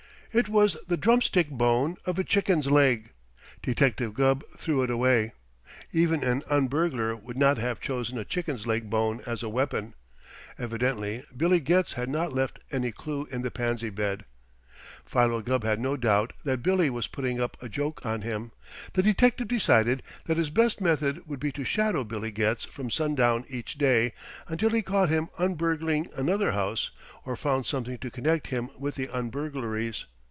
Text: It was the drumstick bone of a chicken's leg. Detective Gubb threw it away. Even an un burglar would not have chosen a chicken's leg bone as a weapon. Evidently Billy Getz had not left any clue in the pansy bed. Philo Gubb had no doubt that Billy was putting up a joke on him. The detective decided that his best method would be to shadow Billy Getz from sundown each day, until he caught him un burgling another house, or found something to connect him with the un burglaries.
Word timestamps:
It 0.33 0.47
was 0.47 0.77
the 0.87 0.95
drumstick 0.95 1.49
bone 1.49 1.97
of 2.05 2.17
a 2.17 2.23
chicken's 2.23 2.67
leg. 2.67 3.09
Detective 3.61 4.13
Gubb 4.13 4.45
threw 4.55 4.81
it 4.81 4.89
away. 4.89 5.33
Even 5.91 6.23
an 6.23 6.41
un 6.49 6.67
burglar 6.69 7.17
would 7.17 7.35
not 7.35 7.57
have 7.57 7.81
chosen 7.81 8.17
a 8.17 8.23
chicken's 8.23 8.65
leg 8.65 8.89
bone 8.89 9.19
as 9.25 9.43
a 9.43 9.49
weapon. 9.49 9.93
Evidently 10.57 11.25
Billy 11.35 11.59
Getz 11.59 11.93
had 11.99 12.07
not 12.07 12.31
left 12.31 12.59
any 12.71 12.93
clue 12.93 13.25
in 13.29 13.41
the 13.41 13.51
pansy 13.51 13.89
bed. 13.89 14.23
Philo 15.05 15.41
Gubb 15.41 15.65
had 15.65 15.81
no 15.81 15.97
doubt 15.97 16.31
that 16.45 16.63
Billy 16.63 16.89
was 16.89 17.07
putting 17.07 17.41
up 17.41 17.61
a 17.61 17.67
joke 17.67 18.05
on 18.05 18.21
him. 18.21 18.53
The 18.93 19.03
detective 19.03 19.49
decided 19.49 20.01
that 20.27 20.37
his 20.37 20.49
best 20.49 20.79
method 20.79 21.27
would 21.27 21.41
be 21.41 21.51
to 21.51 21.65
shadow 21.65 22.05
Billy 22.05 22.31
Getz 22.31 22.63
from 22.63 22.89
sundown 22.89 23.43
each 23.49 23.77
day, 23.77 24.13
until 24.47 24.69
he 24.69 24.81
caught 24.81 25.09
him 25.09 25.27
un 25.37 25.55
burgling 25.55 26.07
another 26.15 26.53
house, 26.53 26.89
or 27.25 27.35
found 27.35 27.65
something 27.65 27.97
to 27.97 28.09
connect 28.09 28.47
him 28.47 28.69
with 28.79 28.95
the 28.95 29.09
un 29.09 29.29
burglaries. 29.29 30.05